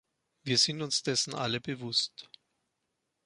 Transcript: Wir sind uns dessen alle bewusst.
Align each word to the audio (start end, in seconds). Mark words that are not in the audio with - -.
Wir 0.41 0.57
sind 0.57 0.81
uns 0.81 1.03
dessen 1.03 1.35
alle 1.35 1.61
bewusst. 1.61 2.27